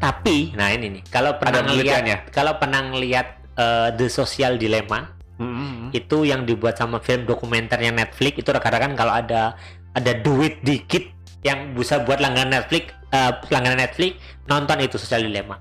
[0.00, 5.88] Tapi, nah ini nih, kalau pernah lihat, kalau pernah lihat uh, The Social Dilemma, Hmm.
[5.96, 9.56] itu yang dibuat sama film dokumenternya Netflix itu rekan-rekan kalau ada
[9.96, 11.08] ada duit dikit
[11.40, 15.56] yang bisa buat langganan Netflix uh, langganan Netflix nonton itu Social Dilemma.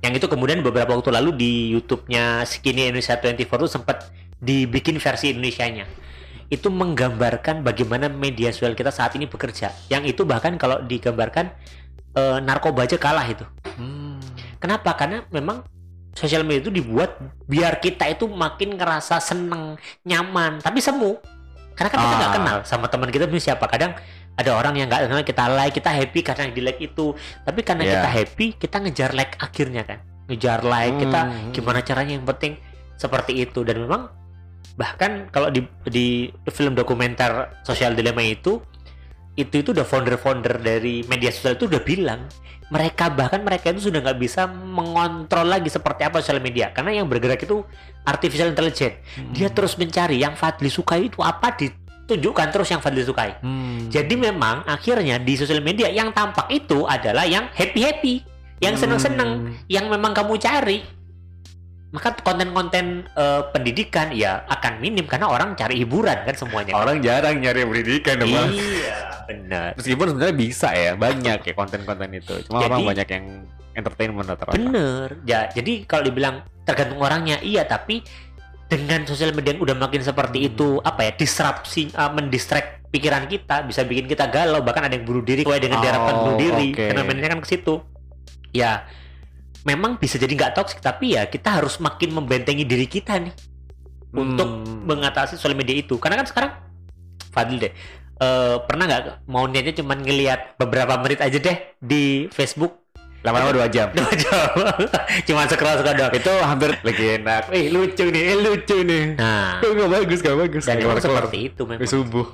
[0.00, 4.08] Yang itu kemudian beberapa waktu lalu di YouTube-nya Skinny Indonesia 24 itu sempat
[4.40, 5.84] dibikin versi Indonesianya.
[6.48, 9.76] Itu menggambarkan bagaimana media sosial kita saat ini bekerja.
[9.92, 11.52] Yang itu bahkan kalau digambarkan
[12.14, 13.44] uh, narkoba aja kalah itu
[13.76, 14.20] Hmm.
[14.60, 14.92] Kenapa?
[14.92, 15.64] Karena memang
[16.12, 17.16] sosial media itu dibuat
[17.48, 21.16] biar kita itu makin ngerasa seneng, nyaman, tapi semu.
[21.72, 22.36] Karena kan kita nggak Ah.
[22.36, 23.64] kenal sama teman kita itu siapa.
[23.64, 23.96] Kadang
[24.36, 27.16] ada orang yang nggak kenal kita like, kita happy karena yang di like itu.
[27.40, 27.92] Tapi karena Iya.
[27.96, 29.98] kita happy, kita ngejar like akhirnya kan.
[30.28, 31.50] Ngejar like, kita Hmm.
[31.56, 32.60] gimana caranya yang penting
[33.00, 33.64] seperti itu.
[33.64, 34.12] Dan memang
[34.76, 38.60] bahkan kalau di di film dokumenter sosial dilema itu
[39.34, 42.26] itu itu udah founder-founder dari media sosial itu udah bilang
[42.70, 46.70] mereka bahkan mereka itu sudah nggak bisa mengontrol lagi seperti apa sosial media.
[46.70, 47.66] Karena yang bergerak itu
[48.06, 49.02] artificial intelligence.
[49.34, 53.34] Dia terus mencari yang Fadli sukai itu apa ditunjukkan terus yang Fadli sukai.
[53.42, 53.90] Hmm.
[53.90, 58.14] jadi memang akhirnya di sosial media yang tampak itu adalah yang happy happy
[58.62, 59.54] yang seneng seneng Hmm.
[59.66, 60.78] yang memang kamu cari.
[61.90, 66.78] Maka konten-konten eh, pendidikan ya akan minim karena orang cari hiburan kan semuanya.
[66.78, 68.54] Orang jarang nyari pendidikan Bang.
[68.54, 68.89] iya
[69.30, 72.34] benar Meskipun sebenarnya bisa ya, banyak ya konten-konten itu.
[72.44, 73.26] Cuma Jadi- orang banyak yang
[73.70, 74.58] entertainment rata-rata.
[74.58, 75.08] Bener.
[75.22, 77.62] Ya, jadi kalau dibilang tergantung orangnya, iya.
[77.62, 78.02] Tapi
[78.66, 80.48] dengan sosial media yang udah makin seperti Hmm.
[80.50, 84.60] itu, apa ya, disrupsi, uh, mendistract pikiran kita, bisa bikin kita galau.
[84.60, 86.68] Bahkan ada yang bunuh diri, sesuai dengan diharapkan Oh, bunuh diri.
[86.74, 86.86] oke.
[86.90, 87.74] Fenomenanya kan ke situ.
[88.50, 88.86] Ya,
[89.62, 93.34] memang bisa jadi nggak toxic, tapi ya kita harus makin membentengi diri kita nih
[94.10, 94.82] untuk Hmm.
[94.90, 95.94] mengatasi sosial media itu.
[95.98, 96.52] Karena kan sekarang,
[97.30, 97.70] Fadil deh,
[98.20, 102.76] eh, pernah nggak mau niatnya cuma ngelihat beberapa menit aja deh di Facebook
[103.20, 103.92] lama-lama dua jam.
[103.92, 104.48] Dua jam.
[105.24, 106.08] Cuma scroll scroll doang.
[106.10, 107.52] itu hampir lagi enak.
[107.52, 109.04] Eh lucu nih, eh lucu nih.
[109.12, 110.62] Nah, Kok nggak bagus, nggak bagus.
[110.64, 111.04] dan keluar-keluar.
[111.20, 111.84] seperti itu memang.
[111.84, 112.26] Subuh.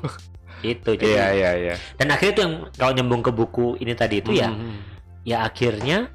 [0.63, 0.95] Itu.
[0.95, 1.75] Jadi, Iya, iya, iya.
[1.95, 4.79] Dan akhirnya itu yang kalau nyambung ke buku ini tadi itu ya, Hmm.
[5.23, 6.07] ya akhirnya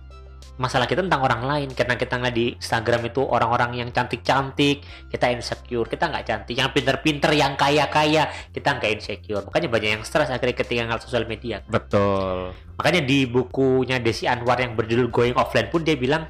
[0.61, 1.69] masalah kita tentang orang lain.
[1.73, 6.53] Karena kita ngeliat di Instagram itu orang-orang yang cantik-cantik kita insecure kita nggak cantik.
[6.53, 9.41] Yang pinter-pinter yang kaya-kaya kita nggak insecure.
[9.49, 11.66] Makanya banyak yang stres akhirnya ketika ngeliat sosial media.
[11.66, 12.53] Betul.
[12.81, 16.25] makanya di bukunya Desi Anwar yang berjudul Going Offline pun dia bilang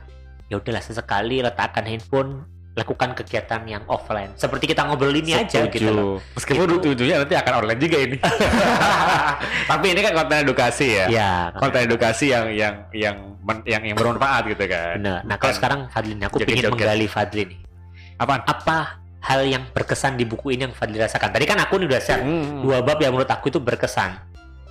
[0.51, 5.91] ya udahlah sesekali letakkan handphone lakukan kegiatan yang offline seperti kita ngobrol ini aja gitu
[5.91, 8.17] loh Meskipun Itu- ujungnya nanti akan online juga ini.
[9.69, 11.05] Tapi ini kan konten edukasi ya.
[11.07, 14.95] ya Konten edukasi yang yang yang men- yang yang bermanfaat gitu kan.
[14.97, 17.59] benar nah kalau sekarang Fadlin aku ingin menggali Fadlin nih
[18.15, 18.41] Apaan?
[18.45, 18.77] apa
[19.19, 22.21] hal yang berkesan di buku ini yang Fadli rasakan tadi kan aku nih udah share
[22.21, 22.61] Hmm.
[22.61, 24.15] dua bab yang menurut aku itu berkesan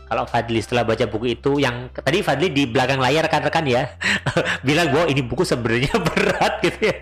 [0.06, 3.91] kalau Fadli setelah baca buku itu yang tadi Fadli di belakang layar rekan-rekan ya
[4.66, 6.94] bilang bahwa ini buku sebenarnya berat gitu ya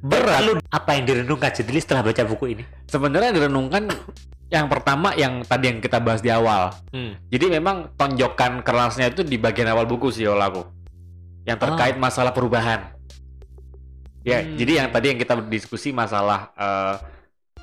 [0.00, 3.86] berat Lalu apa yang direnungkan Jedli setelah baca buku ini Sebenarnya direnungkan
[4.50, 6.74] yang pertama yang tadi yang kita bahas di awal.
[6.90, 7.30] hmm.
[7.30, 10.62] Jadi memang tonjokan kerasnya itu di bagian awal buku sih kalau aku.
[11.46, 12.90] Yang terkait masalah perubahan.
[14.26, 14.58] Ya, Hmm.
[14.58, 16.94] jadi yang tadi yang kita diskusi masalah eh,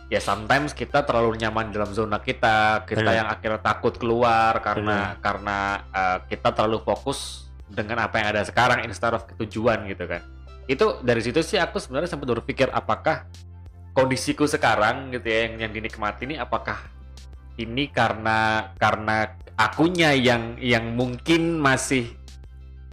[0.08, 5.58] ya sometimes kita terlalu nyaman dalam zona kita, kita yang akhirnya takut keluar karena karena
[5.92, 10.24] eh, kita terlalu fokus dengan apa yang ada sekarang instead of tujuan gitu kan.
[10.68, 13.28] Itu dari situ sih aku sebenarnya sempat berpikir apakah
[13.96, 16.78] kondisiku sekarang gitu ya yang yang dinikmati ini apakah
[17.58, 22.14] ini karena karena akunya yang yang mungkin masih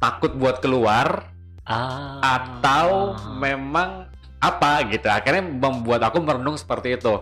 [0.00, 1.28] takut buat keluar
[1.68, 2.24] ah.
[2.24, 4.08] atau memang
[4.40, 7.20] apa gitu akhirnya membuat aku merenung seperti itu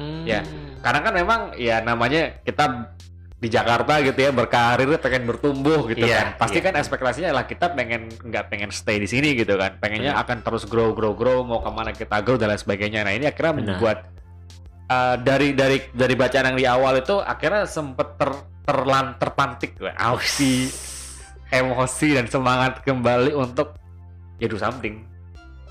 [0.00, 0.24] Hmm.
[0.24, 0.40] ya.
[0.80, 2.88] karena kan memang ya namanya kita
[3.40, 6.64] di Jakarta gitu ya berkarir pengen bertumbuh gitu Iya, kan pasti iya.
[6.68, 10.24] kan ekspektasinya adalah kita pengen nggak pengen stay di sini gitu kan pengennya Benar.
[10.28, 13.24] akan terus grow grow grow mau ke mana kita grow dan lain sebagainya nah ini
[13.24, 13.64] akhirnya Benar.
[13.80, 13.98] membuat
[14.92, 18.30] uh, dari dari dari bacaan yang di awal itu akhirnya sempet ter
[18.60, 20.68] terlan terpantik gue aksi
[21.48, 23.72] emosi dan semangat kembali untuk
[24.36, 25.00] ya do something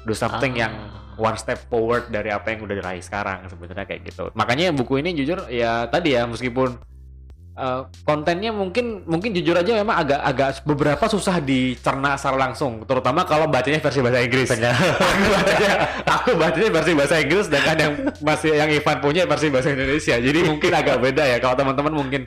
[0.04, 0.62] do something Ah.
[0.66, 0.74] yang
[1.22, 5.14] one step forward dari apa yang udah diraih sekarang sebenarnya kayak gitu makanya buku ini
[5.14, 6.89] jujur ya tadi ya meskipun
[7.60, 12.88] uh, kontennya mungkin mungkin jujur aja memang agak agak beberapa susah dicerna secara langsung.
[12.88, 14.48] Terutama kalau bacanya versi bahasa Inggris.
[14.48, 14.74] Benar.
[15.12, 15.72] aku bacanya
[16.08, 20.16] aku bacanya versi bahasa Inggris dengan yang masih yang Ivan punya versi bahasa Indonesia.
[20.16, 21.38] Jadi mungkin agak beda ya.
[21.38, 22.22] Kalau teman-teman mungkin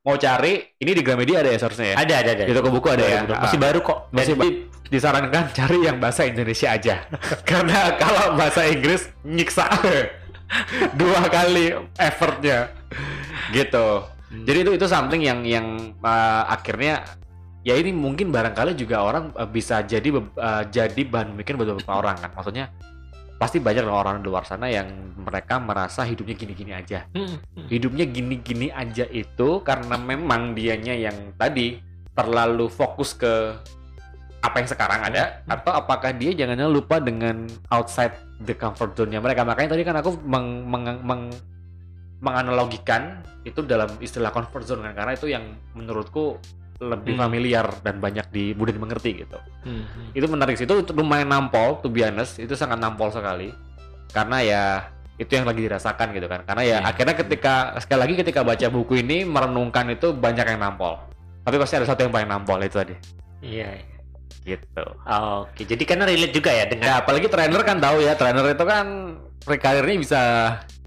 [0.00, 1.96] mau cari ini di Gramedia ada ya seharusnya ya?
[2.00, 2.44] Ada ada ada.
[2.48, 3.20] Di toko buku ada ya?
[3.28, 3.62] Masih Ah.
[3.68, 3.98] baru kok.
[4.10, 4.56] Masih ba-
[4.90, 7.04] disarankan cari yang bahasa Indonesia aja.
[7.50, 9.68] Karena kalau bahasa Inggris nyiksa.
[10.98, 12.74] Dua kali effortnya.
[13.54, 13.86] Gitu
[14.30, 14.46] Hmm.
[14.46, 15.66] jadi itu itu something yang yang
[16.06, 17.02] uh, akhirnya
[17.66, 21.94] ya ini mungkin barangkali juga orang uh, bisa jadi uh, jadi bahan pemikiran buat beberapa
[21.98, 22.70] orang kan maksudnya
[23.42, 24.86] pasti banyak orang di luar sana yang
[25.16, 27.66] mereka merasa hidupnya gini-gini aja Hmm.
[27.66, 31.82] hidupnya gini-gini aja itu karena memang dianya yang tadi
[32.14, 33.56] terlalu fokus ke
[34.40, 39.44] apa yang sekarang ada atau apakah dia jangan lupa dengan outside the comfort zone-nya mereka
[39.44, 41.36] makanya tadi kan aku meng, meng- meng-
[42.20, 46.36] menganalogikan itu dalam istilah comfort zone kan karena itu yang menurutku
[46.80, 47.22] lebih Hmm.
[47.22, 49.84] familiar dan banyak di mudah dimengerti gitu Hmm.
[50.12, 53.52] itu menarik sih itu lumayan nampol to be honest itu sangat nampol sekali
[54.10, 54.62] karena ya
[55.16, 56.88] itu yang lagi dirasakan gitu kan karena ya Iya.
[56.88, 60.96] akhirnya ketika sekali lagi ketika baca buku ini merenungkan itu banyak yang nampol
[61.40, 62.96] tapi pasti ada satu yang paling nampol itu tadi
[63.40, 63.68] Iya.
[63.76, 63.88] iya.
[64.40, 64.84] gitu
[65.44, 68.64] Oke, jadi karena relate juga ya dengan ya apalagi trainer kan tahu ya trainer itu
[68.64, 68.86] kan
[69.44, 70.20] karirnya bisa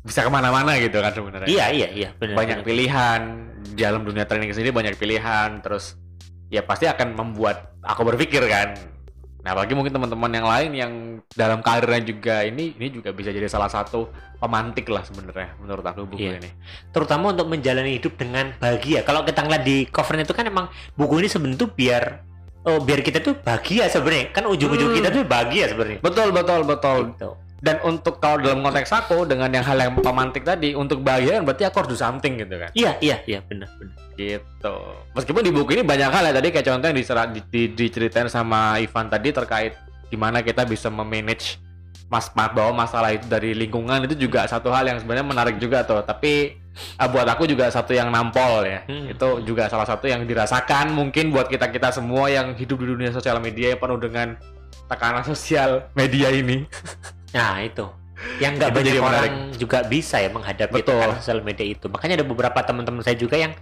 [0.03, 2.35] bisa ke mana-mana gitu kan sebenarnya Iya, iya, iya, benar.
[2.35, 2.67] banyak benar.
[2.67, 3.21] pilihan
[3.65, 5.95] di dalam dunia training sendiri banyak pilihan terus
[6.47, 8.75] ya pasti akan membuat aku berpikir kan
[9.39, 10.91] nah apalagi mungkin teman-teman yang lain yang
[11.29, 14.07] dalam karirnya juga ini ini juga bisa jadi salah satu
[14.38, 16.39] pemantik lah sebenarnya menurut aku buku Iya.
[16.39, 16.51] ini
[16.91, 19.03] terutama untuk menjalani hidup dengan bahagia.
[19.03, 22.03] Kalau kita ngeliat di covernya itu kan emang buku ini sebenarnya tuh biar
[22.63, 24.31] oh biar kita tuh bahagia sebenarnya.
[24.31, 24.97] Kan ujung-ujung Hmm.
[24.97, 26.00] kita tuh bahagia sebenarnya.
[26.00, 27.29] betul betul betul Gitu.
[27.63, 31.48] Dan untuk kalau dalam konteks aku dengan yang hal yang pemantik tadi untuk bahagia kan
[31.48, 32.68] berarti aku harus do something gitu kan?
[32.75, 33.95] Iya, iya, iya, benar, benar.
[34.19, 34.75] gitu.
[35.15, 38.27] Meskipun di buku ini banyak hal ya tadi kayak contoh yang diserah, di, di- diceritain
[38.27, 39.80] sama Ivan tadi terkait
[40.12, 41.57] gimana kita bisa memanage
[42.12, 45.88] mas ma- bawa masalah itu dari lingkungan itu juga satu hal yang sebenarnya menarik juga
[45.88, 46.04] tuh.
[46.04, 46.60] Tapi
[47.00, 48.83] ah, buat aku juga satu yang nampol ya.
[48.92, 49.07] Hmm.
[49.07, 53.10] itu juga salah satu yang dirasakan mungkin buat kita kita semua yang hidup di dunia
[53.15, 54.36] sosial media yang penuh dengan
[54.92, 56.68] tekanan sosial media ini
[57.33, 57.85] Nah, itu.
[58.39, 59.57] Yang nggak Itu banyak jadi orang menarik.
[59.57, 60.95] juga bisa ya menghadapi Betul.
[61.01, 61.85] tekanan sosial media itu.
[61.89, 63.53] Makanya ada beberapa teman-teman saya juga yang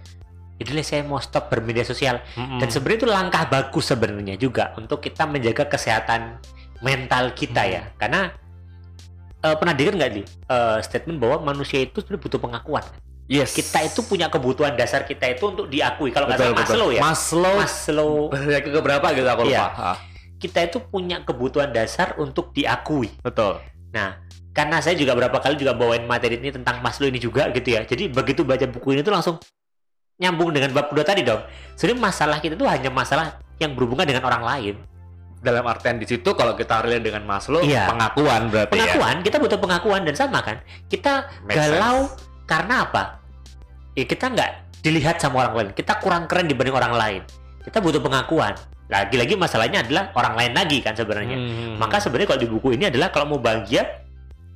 [0.60, 2.22] Itulah saya mau stop bermedia sosial.
[2.38, 6.38] Dan sebenarnya itu langkah bagus sebenarnya juga untuk kita menjaga kesehatan
[6.84, 7.82] mental kita ya.
[7.98, 8.30] Karena
[9.42, 12.84] eh, pernah dengar nggak di eh, statement bahwa manusia itu sebenarnya butuh pengakuan.
[13.26, 16.14] yes Kita itu punya kebutuhan dasar kita itu untuk diakui.
[16.14, 17.00] Kalau nggak salah Maslow ya.
[17.02, 18.12] Maslow Maslow.
[18.54, 20.11] Yang ke berapa gitu aku lupa Iya.
[20.42, 23.14] Kita itu punya kebutuhan dasar untuk diakui.
[23.22, 23.62] betul
[23.92, 24.18] Nah,
[24.50, 27.84] karena saya juga berapa kali juga bawain materi ini tentang Maslow ini juga gitu ya.
[27.86, 29.36] Jadi begitu baca buku ini tuh langsung
[30.16, 31.44] nyambung dengan bab kedua tadi dong.
[31.76, 34.76] Sebenarnya masalah kita tuh hanya masalah yang berhubungan dengan orang lain.
[35.42, 37.90] dalam artian di situ kalau kita relate dengan Maslow Iya.
[37.90, 40.62] pengakuan berarti ya Pengakuan, kita butuh pengakuan dan sama kan.
[40.86, 42.06] Kita Make galau
[42.46, 43.18] karena apa?
[43.98, 44.50] Ya kita nggak
[44.86, 45.68] dilihat sama orang lain.
[45.74, 47.20] Kita kurang keren dibanding orang lain.
[47.66, 48.54] Kita butuh pengakuan.
[48.90, 51.36] Lagi-lagi masalahnya adalah orang lain lagi kan sebenarnya.
[51.38, 51.76] Hmm.
[51.78, 54.02] Maka sebenarnya kalau di buku ini adalah kalau mau bahagia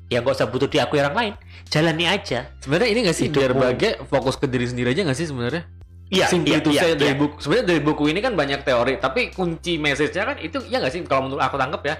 [0.06, 1.32] ya nggak usah butuh diakui orang lain.
[1.67, 2.46] Jalani aja.
[2.62, 5.67] sebenarnya ini nggak sih biar bahagia fokus ke diri sendiri aja nggak sih sebenarnya
[6.06, 6.99] Iya, iya, to iya, say iya.
[7.02, 10.78] dari buku sebenarnya dari buku ini kan banyak teori tapi kunci message-nya kan itu ya
[10.78, 11.94] nggak sih kalau menurut aku tangkap ya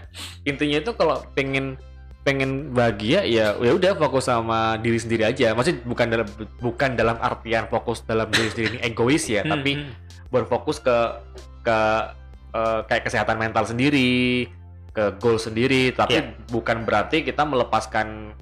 [0.47, 1.75] intinya itu kalau pengen
[2.23, 6.29] pengen bahagia ya ya udah fokus sama diri sendiri aja maksudnya bukan dalam
[6.63, 9.91] bukan dalam artian fokus dalam diri sendiri ini egois ya Hmm, tapi hmm.
[10.31, 10.97] berfokus ke
[11.67, 11.79] ke
[12.53, 14.47] eh, kayak kesehatan mental sendiri
[14.89, 16.33] ke goal sendiri tapi Iya.
[16.49, 18.33] bukan berarti kita melepaskan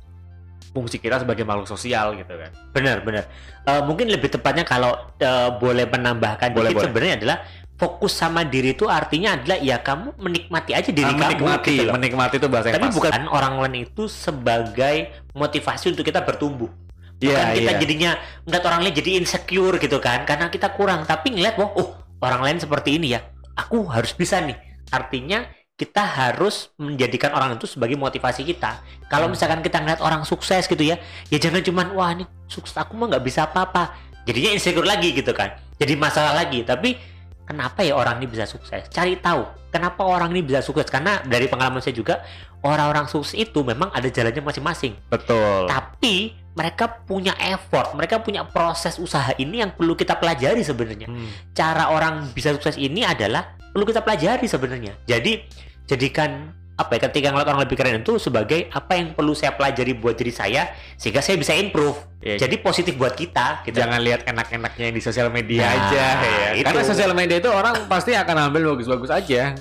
[0.70, 3.24] fungsi kita sebagai makhluk sosial gitu kan benar benar
[3.64, 6.86] Eh, mungkin lebih tepatnya kalau eh, boleh menambahkan Boleh, dikit boleh.
[6.86, 7.38] sebenarnya adalah
[7.74, 11.82] fokus sama diri itu artinya adalah ya kamu menikmati aja diri Ah, kamu menikmati gitu
[11.82, 11.92] loh.
[11.96, 12.94] menikmati itu bahasa yang tapi pas.
[12.94, 14.96] bukan orang lain itu sebagai
[15.32, 16.68] motivasi untuk kita bertumbuh
[17.16, 17.80] Iya, Bukan kita iya.
[17.80, 18.10] jadinya
[18.44, 21.88] ngeliat orang lain jadi insecure gitu kan karena kita kurang tapi ngeliat wah oh
[22.20, 23.20] orang lain seperti ini ya.
[23.54, 24.58] Aku harus bisa nih.
[24.90, 28.78] Artinya kita harus menjadikan orang itu sebagai motivasi kita.
[29.10, 29.34] Kalau Hmm.
[29.34, 31.02] misalkan kita ngeliat orang sukses gitu ya
[31.34, 33.90] ya jangan cuman wah ini sukses aku mah nggak bisa apa-apa.
[34.22, 35.58] Jadinya insecure lagi gitu kan.
[35.76, 36.62] Jadi masalah lagi.
[36.62, 36.94] Tapi
[37.42, 38.86] kenapa ya orang ini bisa sukses?
[38.86, 39.44] Cari tahu
[39.74, 40.86] kenapa orang ini bisa sukses?
[40.86, 42.22] Karena dari pengalaman saya juga
[42.62, 44.94] orang-orang sukses itu memang ada jalannya masing-masing.
[45.10, 45.66] Betul.
[45.66, 51.10] Tapi mereka punya effort, mereka punya proses usaha ini yang perlu kita pelajari sebenarnya.
[51.10, 51.26] Hmm.
[51.50, 54.94] Cara orang bisa sukses ini adalah perlu kita pelajari sebenarnya.
[55.02, 55.42] Jadi
[55.84, 59.94] jadikan apa ya ketika ngeliat orang lebih keren itu sebagai apa yang perlu saya pelajari
[59.94, 61.94] buat diri saya sehingga saya bisa improve.
[62.18, 63.78] Ya, Jadi positif buat kita gitu.
[63.78, 66.48] jangan lihat enak-enaknya yang di sosial media Nah, aja ya.
[66.56, 66.66] itu.
[66.66, 69.54] Karena sosial media itu orang pasti akan ambil bagus-bagus aja.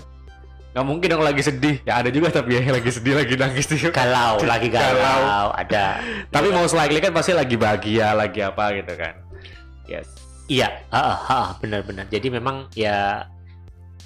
[0.74, 1.78] Nggak mungkin dong lagi sedih.
[1.86, 3.94] Ya ada juga tapi ya lagi sedih lagi nangis juga.
[3.94, 6.02] galau, lagi galau, ada.
[6.34, 9.14] Tapi most likely kan pasti lagi bahagia, lagi apa gitu kan.
[9.86, 10.10] Yes.
[10.50, 12.10] Iya, ah, ah, ah, benar-benar.
[12.10, 13.30] Jadi memang ya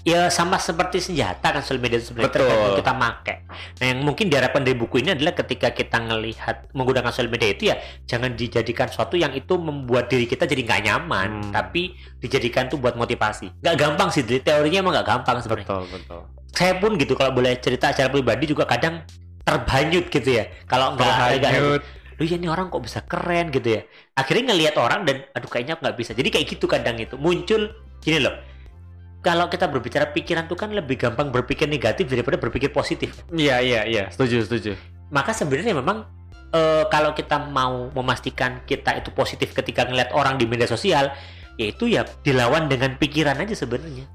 [0.08, 3.44] ya sama seperti senjata kan sosial media sebenarnya tergantung kita make.
[3.84, 7.64] Nah yang mungkin diharapkan dari buku ini adalah ketika kita ngelihat menggunakan sosial media itu
[7.68, 7.76] ya
[8.08, 11.52] jangan dijadikan sesuatu yang itu membuat diri kita jadi nggak nyaman, Hmm.
[11.52, 11.92] tapi
[12.24, 13.52] dijadikan tuh buat motivasi.
[13.60, 15.68] Nggak gampang sih, teorinya emang nggak gampang sebenarnya.
[15.68, 16.22] betul betul
[16.56, 19.04] Saya pun gitu kalau boleh cerita secara pribadi juga kadang
[19.44, 20.48] terbanyut gitu ya.
[20.66, 21.84] Kalau nggak
[22.18, 23.82] lu ya ini orang kok bisa keren gitu ya
[24.18, 27.70] akhirnya ngelihat orang dan aduh kayaknya nggak bisa jadi kayak gitu kadang itu muncul
[28.02, 28.34] gini loh
[29.26, 33.26] kalau kita berbicara pikiran tuh kan lebih gampang berpikir negatif daripada berpikir positif.
[33.34, 34.04] Iya iya iya.
[34.14, 34.72] Setuju setuju.
[35.10, 36.06] Maka sebenarnya memang
[36.54, 41.10] eh, kalau kita mau memastikan kita itu positif ketika ngelihat orang di media sosial
[41.58, 44.06] yaitu ya dilawan dengan pikiran aja sebenarnya.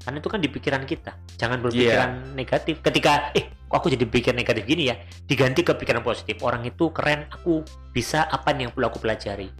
[0.00, 1.12] Karena itu kan di pikiran kita.
[1.36, 2.80] Jangan berpikiran negatif.
[2.80, 4.96] Ketika eh kok aku jadi pikir negatif gini ya?
[5.26, 6.40] Diganti ke pikiran positif.
[6.40, 9.50] Orang itu keren aku bisa apa nih yang perlu aku pelajari?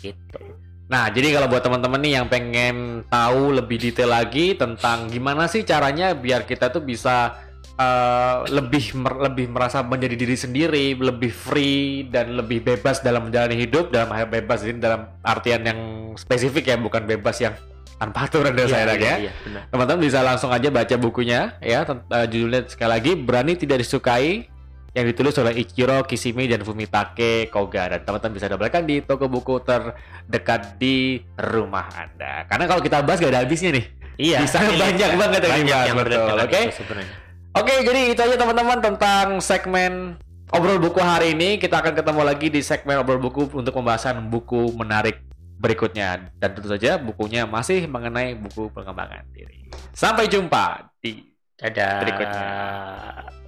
[0.00, 5.48] Gitu Nah, jadi kalau buat teman-teman nih yang pengen tahu lebih detail lagi tentang gimana
[5.48, 7.32] sih caranya biar kita tuh bisa
[7.80, 13.56] eh, lebih mer- lebih merasa menjadi diri sendiri, lebih free dan lebih bebas dalam menjalani
[13.56, 15.80] hidup dalam hal bebas ini dalam artian yang
[16.20, 17.56] spesifik ya, bukan bebas yang
[17.96, 19.16] tanpa aturan dan saya ya.
[19.16, 19.62] iya, benar.
[19.72, 24.51] Teman-teman bisa langsung aja baca bukunya ya, eh, judulnya sekali lagi Berani Tidak Disukai
[24.92, 29.64] yang ditulis oleh Ichiro Kishimi dan Fumitake Koga dan teman-teman bisa dapatkan di toko buku
[29.64, 32.44] terdekat di rumah Anda.
[32.44, 33.86] Karena kalau kita bahas gak ada habisnya nih.
[34.20, 36.60] iya Di sana banyak banget yang dibahas, yang betul, oke?
[36.76, 37.22] sebenarnya
[37.52, 40.16] Oke, jadi itu aja teman-teman tentang segmen
[40.56, 41.60] obrol buku hari ini.
[41.60, 45.20] Kita akan ketemu lagi di segmen obrol buku untuk pembahasan buku menarik
[45.60, 46.32] berikutnya.
[46.40, 49.68] Dan tentu saja bukunya masih mengenai buku pengembangan diri.
[49.92, 51.28] Sampai jumpa di
[51.60, 53.41] dadah Berikutnya.